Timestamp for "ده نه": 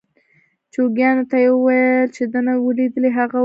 2.31-2.53